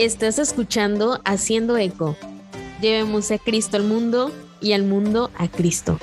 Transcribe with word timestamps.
Estás 0.00 0.38
escuchando 0.38 1.20
Haciendo 1.26 1.76
Eco. 1.76 2.16
Llevemos 2.80 3.30
a 3.32 3.36
Cristo 3.36 3.76
al 3.76 3.84
mundo 3.84 4.32
y 4.62 4.72
al 4.72 4.84
mundo 4.84 5.30
a 5.36 5.46
Cristo. 5.46 5.98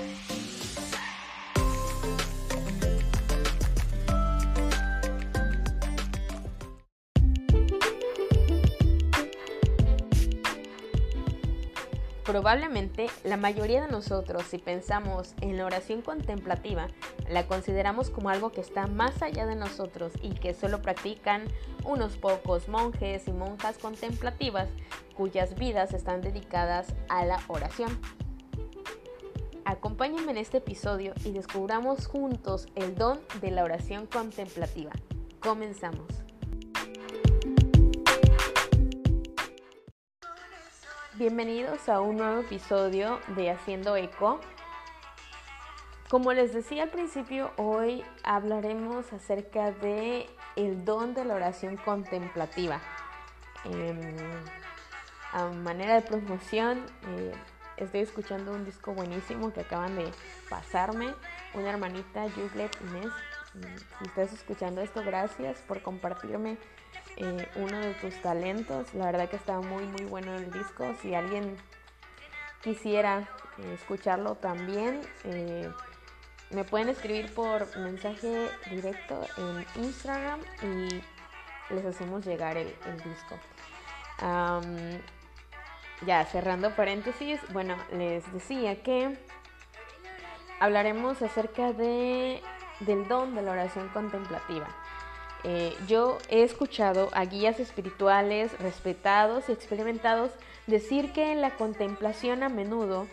Probablemente 12.27 13.07
la 13.23 13.37
mayoría 13.37 13.81
de 13.81 13.87
nosotros, 13.87 14.43
si 14.43 14.57
pensamos 14.57 15.33
en 15.39 15.55
la 15.55 15.65
oración 15.65 16.01
contemplativa, 16.01 16.89
la 17.29 17.47
consideramos 17.47 18.09
como 18.09 18.29
algo 18.29 18.51
que 18.51 18.59
está 18.59 18.85
más 18.85 19.21
allá 19.21 19.45
de 19.45 19.55
nosotros 19.55 20.11
y 20.21 20.31
que 20.31 20.53
solo 20.53 20.81
practican 20.81 21.45
unos 21.85 22.17
pocos 22.17 22.67
monjes 22.67 23.29
y 23.29 23.31
monjas 23.31 23.77
contemplativas 23.77 24.67
cuyas 25.15 25.55
vidas 25.55 25.93
están 25.93 26.19
dedicadas 26.19 26.93
a 27.07 27.23
la 27.23 27.39
oración. 27.47 27.97
Acompáñenme 29.63 30.31
en 30.31 30.37
este 30.37 30.57
episodio 30.57 31.13
y 31.23 31.31
descubramos 31.31 32.07
juntos 32.07 32.67
el 32.75 32.95
don 32.95 33.21
de 33.39 33.51
la 33.51 33.63
oración 33.63 34.05
contemplativa. 34.05 34.91
Comenzamos. 35.39 36.26
Bienvenidos 41.17 41.89
a 41.89 41.99
un 41.99 42.17
nuevo 42.17 42.41
episodio 42.41 43.19
de 43.29 43.49
Haciendo 43.49 43.95
Eco. 43.95 44.39
Como 46.09 46.31
les 46.31 46.53
decía 46.53 46.83
al 46.83 46.89
principio, 46.89 47.49
hoy 47.57 48.03
hablaremos 48.21 49.11
acerca 49.11 49.71
de 49.71 50.29
el 50.55 50.85
don 50.85 51.15
de 51.15 51.25
la 51.25 51.33
oración 51.33 51.75
contemplativa. 51.77 52.79
Em, 53.65 54.15
a 55.33 55.45
manera 55.45 55.95
de 55.95 56.01
promoción, 56.03 56.85
eh, 57.07 57.31
estoy 57.77 58.01
escuchando 58.01 58.51
un 58.51 58.63
disco 58.63 58.93
buenísimo 58.93 59.51
que 59.51 59.61
acaban 59.61 59.95
de 59.95 60.11
pasarme. 60.51 61.15
Una 61.55 61.71
hermanita, 61.71 62.27
Yuglet 62.27 62.77
Inés. 62.81 63.11
Mm, 63.55 63.77
si 63.97 64.05
estás 64.05 64.33
escuchando 64.33 64.81
esto, 64.81 65.01
gracias 65.03 65.61
por 65.61 65.81
compartirme 65.81 66.59
eh, 67.19 67.49
uno 67.55 67.79
de 67.79 67.95
tus 67.95 68.21
talentos. 68.21 68.93
La 68.93 69.05
verdad 69.05 69.27
que 69.27 69.37
está 69.37 69.59
muy 69.59 69.83
muy 69.85 70.05
bueno 70.05 70.35
el 70.35 70.51
disco. 70.51 70.93
Si 71.01 71.15
alguien 71.15 71.57
quisiera 72.61 73.27
eh, 73.57 73.73
escucharlo 73.73 74.35
también, 74.35 75.01
eh, 75.23 75.71
me 76.51 76.63
pueden 76.63 76.89
escribir 76.89 77.33
por 77.33 77.75
mensaje 77.77 78.49
directo 78.69 79.19
en 79.37 79.83
Instagram 79.83 80.41
y 80.61 81.73
les 81.73 81.85
hacemos 81.85 82.23
llegar 82.23 82.55
el, 82.55 82.67
disco. 83.03 83.35
ya 86.05 86.23
cerrando 86.25 86.75
paréntesis, 86.75 87.41
bueno, 87.51 87.75
les 87.91 88.31
decía 88.31 88.81
que 88.83 89.17
hablaremos 90.59 91.21
acerca 91.21 91.73
de, 91.73 92.41
del 92.79 93.07
don 93.07 93.35
de 93.35 93.41
la 93.41 93.51
oración 93.51 93.89
contemplativa. 93.89 94.67
Eh, 95.49 95.73
yo 95.87 96.17
he 96.27 96.43
escuchado 96.43 97.09
a 97.13 97.23
guías 97.23 97.61
espirituales 97.61 98.51
respetados 98.59 99.47
y 99.47 99.53
experimentados 99.53 100.29
decir 100.65 101.13
que 101.13 101.31
en 101.31 101.39
la 101.39 101.51
contemplación 101.51 102.43
a 102.43 102.49
menudo 102.49 103.07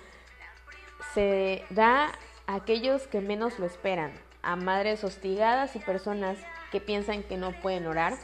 se 1.15 1.65
da 1.71 2.11
a 2.49 2.55
aquellos 2.57 3.07
que 3.07 3.21
menos 3.21 3.61
lo 3.61 3.67
esperan, 3.67 4.13
a 4.43 4.57
madres 4.57 5.05
hostigadas 5.05 5.77
y 5.77 5.79
personas 5.79 6.37
que 6.73 6.81
piensan 6.81 7.23
que 7.23 7.37
no 7.37 7.53
pueden 7.53 7.87
orar, 7.87 8.15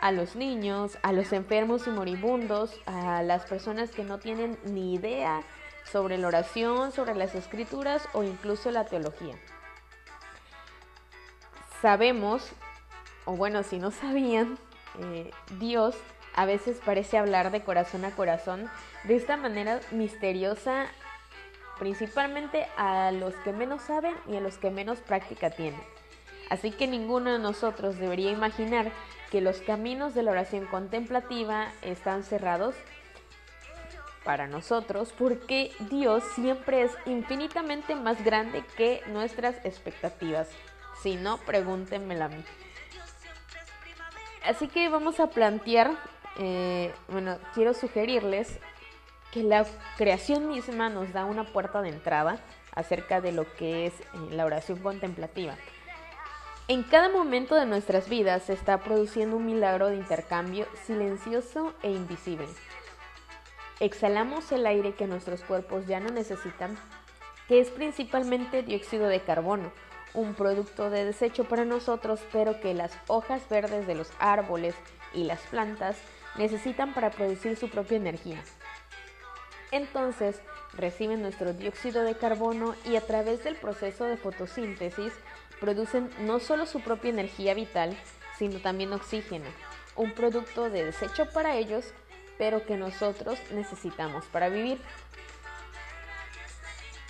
a 0.00 0.10
los 0.10 0.34
niños, 0.34 0.98
a 1.02 1.12
los 1.12 1.32
enfermos 1.32 1.86
y 1.86 1.90
moribundos, 1.90 2.76
a 2.86 3.22
las 3.22 3.46
personas 3.46 3.90
que 3.90 4.02
no 4.02 4.18
tienen 4.18 4.58
ni 4.64 4.94
idea 4.94 5.44
sobre 5.84 6.18
la 6.18 6.26
oración, 6.26 6.90
sobre 6.90 7.14
las 7.14 7.36
escrituras 7.36 8.08
o 8.14 8.24
incluso 8.24 8.72
la 8.72 8.84
teología. 8.84 9.36
Sabemos 11.80 12.50
o 13.24 13.36
bueno, 13.36 13.62
si 13.62 13.78
no 13.78 13.90
sabían, 13.90 14.58
eh, 15.00 15.30
Dios 15.58 15.96
a 16.34 16.46
veces 16.46 16.80
parece 16.84 17.16
hablar 17.16 17.50
de 17.50 17.62
corazón 17.62 18.04
a 18.04 18.10
corazón 18.10 18.68
de 19.04 19.16
esta 19.16 19.36
manera 19.36 19.80
misteriosa, 19.92 20.86
principalmente 21.78 22.66
a 22.76 23.12
los 23.12 23.34
que 23.36 23.52
menos 23.52 23.82
saben 23.82 24.14
y 24.28 24.36
a 24.36 24.40
los 24.40 24.58
que 24.58 24.70
menos 24.70 24.98
práctica 24.98 25.50
tienen. 25.50 25.80
Así 26.50 26.70
que 26.70 26.86
ninguno 26.86 27.32
de 27.32 27.38
nosotros 27.38 27.98
debería 27.98 28.30
imaginar 28.30 28.92
que 29.30 29.40
los 29.40 29.58
caminos 29.58 30.14
de 30.14 30.22
la 30.22 30.32
oración 30.32 30.66
contemplativa 30.66 31.72
están 31.82 32.22
cerrados 32.22 32.74
para 34.24 34.46
nosotros 34.46 35.12
porque 35.16 35.72
Dios 35.90 36.22
siempre 36.34 36.82
es 36.82 36.92
infinitamente 37.06 37.94
más 37.94 38.22
grande 38.24 38.64
que 38.76 39.02
nuestras 39.08 39.56
expectativas. 39.64 40.48
Si 41.02 41.16
no, 41.16 41.38
pregúntenmelo 41.38 42.24
a 42.24 42.28
mí. 42.28 42.44
Así 44.44 44.68
que 44.68 44.90
vamos 44.90 45.20
a 45.20 45.28
plantear, 45.28 45.92
eh, 46.38 46.92
bueno, 47.08 47.38
quiero 47.54 47.72
sugerirles 47.72 48.58
que 49.32 49.42
la 49.42 49.64
creación 49.96 50.48
misma 50.48 50.90
nos 50.90 51.12
da 51.14 51.24
una 51.24 51.44
puerta 51.44 51.80
de 51.80 51.88
entrada 51.88 52.38
acerca 52.74 53.22
de 53.22 53.32
lo 53.32 53.50
que 53.54 53.86
es 53.86 53.98
eh, 54.00 54.04
la 54.30 54.44
oración 54.44 54.78
contemplativa. 54.80 55.56
En 56.68 56.82
cada 56.82 57.08
momento 57.08 57.54
de 57.54 57.64
nuestras 57.64 58.08
vidas 58.08 58.44
se 58.44 58.52
está 58.52 58.78
produciendo 58.78 59.36
un 59.36 59.46
milagro 59.46 59.88
de 59.88 59.96
intercambio 59.96 60.66
silencioso 60.84 61.72
e 61.82 61.90
invisible. 61.90 62.48
Exhalamos 63.80 64.52
el 64.52 64.66
aire 64.66 64.94
que 64.94 65.06
nuestros 65.06 65.42
cuerpos 65.42 65.86
ya 65.86 66.00
no 66.00 66.10
necesitan, 66.10 66.78
que 67.48 67.60
es 67.60 67.70
principalmente 67.70 68.62
dióxido 68.62 69.08
de 69.08 69.20
carbono, 69.20 69.72
un 70.14 70.34
producto 70.34 70.90
de 70.90 71.04
desecho 71.04 71.44
para 71.44 71.64
nosotros, 71.64 72.20
pero 72.32 72.60
que 72.60 72.72
las 72.72 72.92
hojas 73.08 73.42
verdes 73.48 73.86
de 73.86 73.94
los 73.94 74.10
árboles 74.18 74.74
y 75.12 75.24
las 75.24 75.40
plantas 75.42 75.96
necesitan 76.36 76.94
para 76.94 77.10
producir 77.10 77.56
su 77.56 77.68
propia 77.68 77.96
energía. 77.96 78.42
Entonces, 79.70 80.40
reciben 80.76 81.22
nuestro 81.22 81.52
dióxido 81.52 82.02
de 82.02 82.16
carbono 82.16 82.74
y 82.84 82.96
a 82.96 83.00
través 83.00 83.44
del 83.44 83.56
proceso 83.56 84.04
de 84.04 84.16
fotosíntesis 84.16 85.12
producen 85.60 86.10
no 86.20 86.40
solo 86.40 86.66
su 86.66 86.80
propia 86.80 87.10
energía 87.10 87.54
vital, 87.54 87.96
sino 88.38 88.60
también 88.60 88.92
oxígeno, 88.92 89.46
un 89.96 90.12
producto 90.12 90.70
de 90.70 90.84
desecho 90.84 91.28
para 91.30 91.56
ellos, 91.56 91.92
pero 92.38 92.66
que 92.66 92.76
nosotros 92.76 93.38
necesitamos 93.52 94.24
para 94.26 94.48
vivir. 94.48 94.80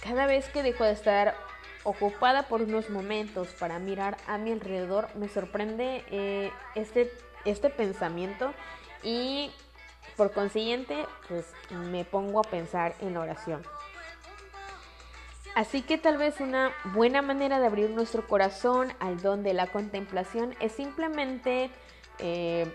Cada 0.02 0.26
vez 0.26 0.48
que 0.50 0.62
dejo 0.62 0.84
de 0.84 0.92
estar 0.92 1.34
ocupada 1.84 2.48
por 2.48 2.62
unos 2.62 2.90
momentos 2.90 3.48
para 3.58 3.78
mirar 3.78 4.16
a 4.26 4.38
mi 4.38 4.52
alrededor, 4.52 5.08
me 5.14 5.28
sorprende 5.28 6.04
eh, 6.10 6.50
este, 6.74 7.12
este 7.44 7.70
pensamiento 7.70 8.52
y 9.02 9.50
por 10.16 10.32
consiguiente, 10.32 11.06
pues 11.28 11.46
me 11.70 12.04
pongo 12.04 12.40
a 12.40 12.44
pensar 12.44 12.94
en 13.00 13.16
oración. 13.16 13.62
Así 15.54 15.82
que 15.82 15.98
tal 15.98 16.18
vez 16.18 16.40
una 16.40 16.72
buena 16.94 17.22
manera 17.22 17.60
de 17.60 17.66
abrir 17.66 17.90
nuestro 17.90 18.26
corazón 18.26 18.92
al 18.98 19.20
don 19.20 19.42
de 19.44 19.54
la 19.54 19.68
contemplación 19.68 20.56
es 20.58 20.72
simplemente 20.72 21.70
eh, 22.18 22.66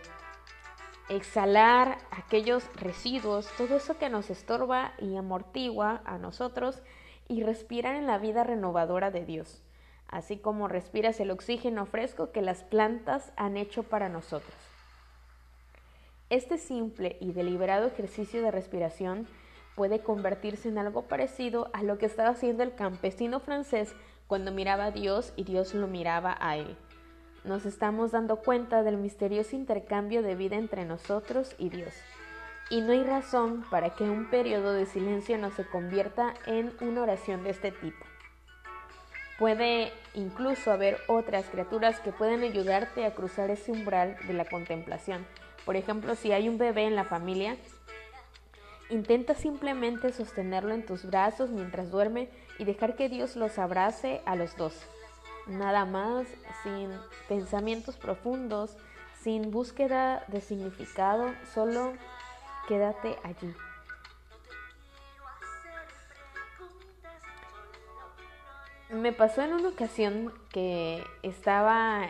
exhalar 1.10 1.98
aquellos 2.12 2.64
residuos, 2.76 3.48
todo 3.58 3.76
eso 3.76 3.98
que 3.98 4.10
nos 4.10 4.30
estorba 4.30 4.94
y 5.00 5.18
amortigua 5.18 6.02
a 6.06 6.18
nosotros 6.18 6.82
y 7.30 7.44
respirar 7.44 7.96
en 7.96 8.08
la 8.08 8.18
vida 8.18 8.44
renovadora 8.44 9.12
de 9.12 9.24
Dios, 9.24 9.62
así 10.08 10.38
como 10.38 10.68
respiras 10.68 11.20
el 11.20 11.32
oxígeno 11.32 11.86
fresco 11.86 12.32
que 12.32 12.42
las 12.42 12.64
plantas 12.64 13.32
han 13.38 13.56
hecho 13.56 13.84
para 13.84 14.10
nosotros. 14.10 14.54
Este 16.32 16.58
simple 16.58 17.18
y 17.22 17.32
deliberado 17.32 17.88
ejercicio 17.88 18.42
de 18.42 18.52
respiración 18.52 19.28
puede 19.76 20.00
convertirse 20.00 20.68
en 20.68 20.80
algo 20.80 21.04
parecido 21.04 21.70
a 21.72 21.84
lo 21.84 21.98
que 22.00 22.08
estaba 22.08 22.30
haciendo 22.30 22.64
el 22.64 22.76
campesino 22.76 23.40
francés 23.40 23.96
cuando 24.28 24.52
miraba 24.52 24.86
a 24.86 24.92
Dios 24.92 25.32
y 25.36 25.44
Dios 25.44 25.74
lo 25.74 25.88
miraba 25.88 26.36
a 26.40 26.58
él. 26.58 26.76
Nos 27.46 27.66
estamos 27.66 28.12
dando 28.12 28.38
cuenta 28.38 28.84
del 28.84 28.98
misterioso 28.98 29.56
intercambio 29.56 30.24
de 30.24 30.36
vida 30.36 30.58
entre 30.58 30.84
nosotros 30.84 31.56
y 31.58 31.70
Dios 31.70 31.94
y 32.70 32.82
no 32.82 32.94
hay 32.94 33.04
razón 33.04 33.66
para 33.70 33.90
que 33.92 34.04
un 34.04 34.30
periodo 34.30 34.74
de 34.74 34.86
silencio 34.86 35.38
no 35.38 35.52
se 35.52 35.66
convierta 35.66 36.34
en 36.46 36.72
una 36.82 37.02
oración 37.02 37.44
de 37.44 37.50
este 37.50 37.72
tipo. 37.72 38.06
Puede 39.40 39.94
incluso 40.14 40.72
haber 40.72 41.00
otras 41.08 41.46
criaturas 41.46 42.00
que 42.00 42.12
pueden 42.12 42.44
ayudarte 42.44 43.06
a 43.06 43.16
cruzar 43.16 43.50
ese 43.50 43.72
umbral 43.72 44.18
de 44.28 44.34
la 44.34 44.46
contemplación. 44.46 45.26
Por 45.66 45.76
ejemplo, 45.76 46.16
si 46.16 46.32
hay 46.32 46.50
un 46.50 46.58
bebé 46.58 46.84
en 46.84 46.96
la 46.96 47.06
familia, 47.06 47.56
intenta 48.90 49.36
simplemente 49.36 50.12
sostenerlo 50.12 50.74
en 50.74 50.86
tus 50.86 51.06
brazos 51.06 51.50
mientras 51.50 51.90
duerme 51.90 52.30
y 52.58 52.66
dejar 52.66 52.96
que 52.96 53.08
Dios 53.08 53.36
los 53.36 53.58
abrace 53.58 54.22
a 54.26 54.36
los 54.36 54.58
dos. 54.58 54.74
Nada 55.48 55.86
más, 55.86 56.28
sin 56.64 56.92
pensamientos 57.28 57.98
profundos, 57.98 58.76
sin 59.22 59.52
búsqueda 59.52 60.24
de 60.28 60.42
significado, 60.42 61.34
solo 61.54 61.94
quédate 62.70 63.18
allí. 63.24 63.52
Me 68.92 69.12
pasó 69.12 69.42
en 69.42 69.54
una 69.54 69.70
ocasión 69.70 70.34
que 70.52 71.04
estaba 71.24 72.10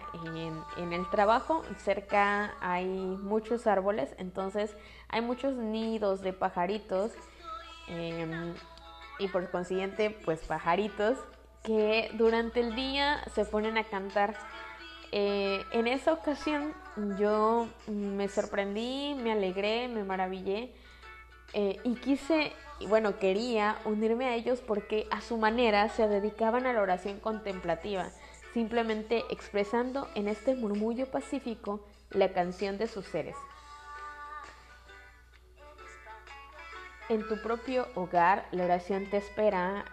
en, 0.77 0.93
el 0.93 1.09
trabajo, 1.09 1.63
cerca 1.77 2.55
hay 2.61 2.85
muchos 2.85 3.67
árboles, 3.67 4.13
entonces 4.17 4.75
hay 5.09 5.21
muchos 5.21 5.55
nidos 5.55 6.21
de 6.21 6.31
pajaritos 6.31 7.11
em, 7.87 8.53
y 9.17 9.27
por 9.27 9.49
consiguiente 9.51 10.09
pues 10.23 10.39
pajaritos 10.41 11.17
que 11.63 12.11
durante 12.13 12.61
el 12.61 12.75
día 12.75 13.23
se 13.33 13.45
ponen 13.45 13.77
a 13.77 13.83
cantar. 13.85 14.37
Eh, 15.11 15.65
en 15.71 15.87
esa 15.87 16.13
ocasión 16.13 16.73
yo 17.17 17.67
me 17.87 18.27
sorprendí, 18.27 19.15
me 19.15 19.31
alegré, 19.31 19.87
me 19.87 20.03
maravillé 20.03 20.71
eh, 21.53 21.79
y 21.83 21.95
quise, 21.95 22.53
bueno, 22.87 23.17
quería 23.17 23.77
unirme 23.85 24.25
a 24.25 24.35
ellos 24.35 24.61
porque 24.61 25.07
a 25.09 25.21
su 25.21 25.37
manera 25.37 25.89
se 25.89 26.07
dedicaban 26.07 26.67
a 26.67 26.73
la 26.73 26.81
oración 26.81 27.19
contemplativa, 27.19 28.11
simplemente 28.53 29.23
expresando 29.31 30.07
en 30.13 30.27
este 30.27 30.55
murmullo 30.55 31.09
pacífico 31.09 31.83
la 32.11 32.31
canción 32.31 32.77
de 32.77 32.87
sus 32.87 33.05
seres. 33.05 33.35
En 37.09 37.27
tu 37.27 37.41
propio 37.41 37.87
hogar, 37.95 38.47
la 38.51 38.65
oración 38.65 39.09
te 39.09 39.17
espera 39.17 39.85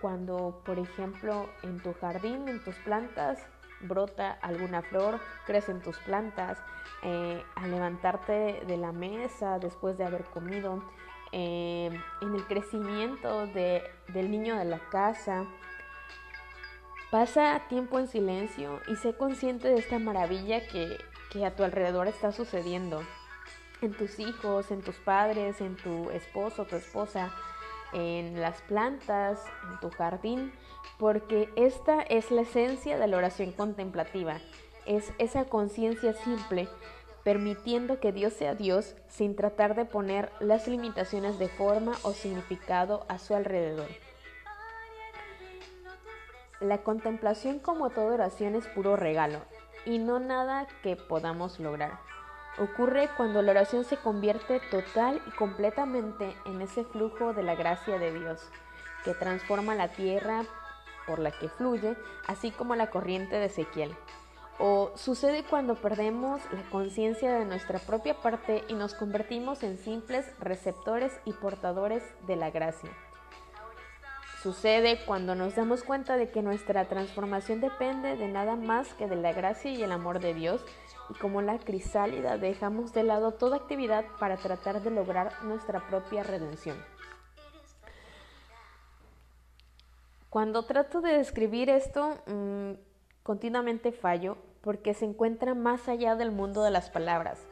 cuando, 0.00 0.60
por 0.64 0.80
ejemplo, 0.80 1.48
en 1.62 1.80
tu 1.80 1.92
jardín, 1.94 2.48
en 2.48 2.62
tus 2.64 2.74
plantas, 2.76 3.38
brota 3.80 4.32
alguna 4.42 4.82
flor, 4.82 5.20
crecen 5.46 5.80
tus 5.80 5.98
plantas, 5.98 6.58
eh, 7.02 7.42
al 7.54 7.70
levantarte 7.70 8.62
de 8.66 8.76
la 8.76 8.92
mesa 8.92 9.58
después 9.58 9.96
de 9.98 10.04
haber 10.04 10.24
comido, 10.24 10.82
eh, 11.32 11.90
en 12.22 12.34
el 12.34 12.44
crecimiento 12.46 13.46
del 13.46 14.30
niño 14.30 14.56
de 14.56 14.64
la 14.64 14.78
casa. 14.90 15.44
Pasa 17.10 17.62
tiempo 17.68 17.98
en 17.98 18.08
silencio 18.08 18.80
y 18.86 18.96
sé 18.96 19.16
consciente 19.16 19.68
de 19.68 19.78
esta 19.78 19.98
maravilla 19.98 20.66
que, 20.66 20.98
que 21.30 21.44
a 21.46 21.54
tu 21.54 21.64
alrededor 21.64 22.06
está 22.06 22.32
sucediendo. 22.32 23.02
En 23.80 23.92
tus 23.92 24.18
hijos, 24.18 24.70
en 24.70 24.82
tus 24.82 24.96
padres, 24.96 25.60
en 25.60 25.76
tu 25.76 26.10
esposo, 26.10 26.64
tu 26.64 26.76
esposa, 26.76 27.32
en 27.92 28.40
las 28.40 28.60
plantas, 28.62 29.40
en 29.70 29.80
tu 29.80 29.90
jardín, 29.90 30.52
porque 30.98 31.50
esta 31.56 32.02
es 32.02 32.30
la 32.30 32.42
esencia 32.42 32.98
de 32.98 33.06
la 33.06 33.16
oración 33.16 33.52
contemplativa. 33.52 34.38
Es 34.86 35.12
esa 35.18 35.44
conciencia 35.44 36.12
simple 36.12 36.68
permitiendo 37.24 38.00
que 38.00 38.10
Dios 38.10 38.32
sea 38.32 38.54
Dios 38.54 38.94
sin 39.08 39.36
tratar 39.36 39.74
de 39.74 39.84
poner 39.84 40.32
las 40.40 40.66
limitaciones 40.66 41.38
de 41.38 41.48
forma 41.48 41.92
o 42.02 42.12
significado 42.12 43.04
a 43.08 43.18
su 43.18 43.34
alrededor. 43.34 43.88
La 46.60 46.78
contemplación 46.78 47.58
como 47.58 47.90
toda 47.90 48.14
oración 48.14 48.54
es 48.54 48.66
puro 48.68 48.96
regalo 48.96 49.40
y 49.84 49.98
no 49.98 50.18
nada 50.18 50.66
que 50.82 50.96
podamos 50.96 51.60
lograr. 51.60 52.07
Ocurre 52.60 53.08
cuando 53.16 53.40
la 53.40 53.52
oración 53.52 53.84
se 53.84 53.96
convierte 53.96 54.60
total 54.70 55.22
y 55.26 55.30
completamente 55.30 56.36
en 56.44 56.60
ese 56.60 56.84
flujo 56.84 57.32
de 57.32 57.44
la 57.44 57.54
gracia 57.54 57.98
de 57.98 58.12
Dios, 58.12 58.40
que 59.04 59.14
transforma 59.14 59.76
la 59.76 59.88
tierra 59.88 60.44
por 61.06 61.20
la 61.20 61.30
que 61.30 61.48
fluye, 61.48 61.96
así 62.26 62.50
como 62.50 62.74
la 62.74 62.90
corriente 62.90 63.36
de 63.36 63.46
Ezequiel. 63.46 63.96
O 64.58 64.90
sucede 64.96 65.44
cuando 65.44 65.76
perdemos 65.76 66.40
la 66.50 66.62
conciencia 66.70 67.32
de 67.38 67.44
nuestra 67.44 67.78
propia 67.78 68.14
parte 68.14 68.64
y 68.66 68.74
nos 68.74 68.92
convertimos 68.92 69.62
en 69.62 69.78
simples 69.78 70.26
receptores 70.40 71.12
y 71.24 71.32
portadores 71.34 72.02
de 72.26 72.34
la 72.34 72.50
gracia. 72.50 72.90
Sucede 74.42 74.98
cuando 75.04 75.34
nos 75.34 75.54
damos 75.54 75.82
cuenta 75.82 76.16
de 76.16 76.30
que 76.30 76.42
nuestra 76.42 76.84
transformación 76.86 77.60
depende 77.60 78.16
de 78.16 78.28
nada 78.28 78.56
más 78.56 78.94
que 78.94 79.06
de 79.06 79.16
la 79.16 79.32
gracia 79.32 79.70
y 79.70 79.82
el 79.82 79.92
amor 79.92 80.20
de 80.20 80.34
Dios 80.34 80.64
y 81.10 81.14
como 81.14 81.42
la 81.42 81.58
crisálida 81.58 82.38
dejamos 82.38 82.92
de 82.92 83.02
lado 83.02 83.32
toda 83.32 83.56
actividad 83.56 84.04
para 84.18 84.36
tratar 84.36 84.82
de 84.82 84.90
lograr 84.90 85.32
nuestra 85.44 85.86
propia 85.88 86.22
redención. 86.22 86.76
Cuando 90.30 90.64
trato 90.64 91.00
de 91.00 91.16
describir 91.16 91.70
esto, 91.70 92.18
mm, 92.26 92.72
continuamente 93.22 93.92
fallo 93.92 94.36
porque 94.60 94.92
se 94.92 95.06
encuentra 95.06 95.54
más 95.54 95.88
allá 95.88 96.16
del 96.16 96.30
mundo 96.30 96.62
de 96.62 96.70
las 96.70 96.90
palabras. 96.90 97.46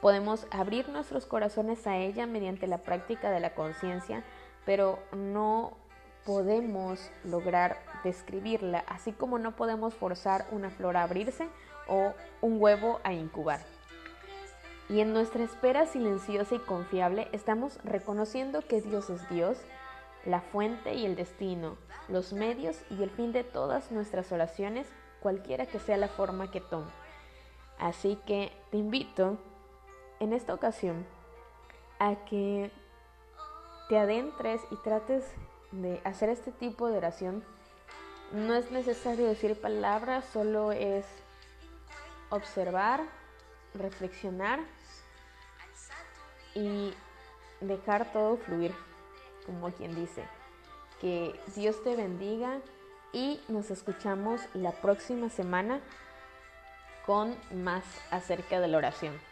Podemos 0.00 0.46
abrir 0.50 0.88
nuestros 0.88 1.26
corazones 1.26 1.86
a 1.86 1.96
ella 1.96 2.26
mediante 2.26 2.66
la 2.66 2.78
práctica 2.78 3.30
de 3.30 3.40
la 3.40 3.54
conciencia, 3.54 4.24
pero 4.64 4.98
no 5.12 5.76
podemos 6.24 7.10
lograr 7.24 7.78
describirla, 8.04 8.84
así 8.86 9.12
como 9.12 9.38
no 9.38 9.56
podemos 9.56 9.94
forzar 9.94 10.46
una 10.52 10.70
flor 10.70 10.96
a 10.96 11.02
abrirse 11.02 11.48
o 11.88 12.14
un 12.40 12.60
huevo 12.60 13.00
a 13.04 13.12
incubar. 13.12 13.60
Y 14.88 15.00
en 15.00 15.12
nuestra 15.12 15.44
espera 15.44 15.86
silenciosa 15.86 16.54
y 16.54 16.58
confiable 16.58 17.28
estamos 17.32 17.78
reconociendo 17.84 18.62
que 18.62 18.80
Dios 18.80 19.10
es 19.10 19.28
Dios, 19.30 19.58
la 20.24 20.40
fuente 20.40 20.94
y 20.94 21.06
el 21.06 21.16
destino, 21.16 21.76
los 22.08 22.32
medios 22.32 22.76
y 22.90 23.02
el 23.02 23.10
fin 23.10 23.32
de 23.32 23.44
todas 23.44 23.90
nuestras 23.90 24.30
oraciones 24.32 24.86
cualquiera 25.20 25.66
que 25.66 25.78
sea 25.78 25.96
la 25.96 26.08
forma 26.08 26.50
que 26.50 26.60
tome. 26.60 26.90
Así 27.78 28.18
que 28.26 28.52
te 28.70 28.76
invito 28.76 29.38
en 30.20 30.32
esta 30.32 30.54
ocasión 30.54 31.06
a 31.98 32.16
que 32.26 32.70
te 33.88 33.98
adentres 33.98 34.60
y 34.70 34.76
trates 34.82 35.24
de 35.70 36.00
hacer 36.04 36.28
este 36.28 36.52
tipo 36.52 36.88
de 36.88 36.98
oración. 36.98 37.44
No 38.32 38.54
es 38.54 38.70
necesario 38.70 39.26
decir 39.26 39.60
palabras, 39.60 40.24
solo 40.32 40.72
es 40.72 41.04
observar, 42.32 43.02
reflexionar 43.74 44.60
y 46.54 46.92
dejar 47.60 48.12
todo 48.12 48.36
fluir, 48.38 48.74
como 49.46 49.70
quien 49.72 49.94
dice. 49.94 50.24
Que 51.00 51.38
Dios 51.54 51.82
te 51.82 51.94
bendiga 51.96 52.60
y 53.12 53.40
nos 53.48 53.70
escuchamos 53.70 54.40
la 54.54 54.72
próxima 54.72 55.28
semana 55.28 55.80
con 57.06 57.36
más 57.52 57.84
acerca 58.10 58.60
de 58.60 58.68
la 58.68 58.78
oración. 58.78 59.31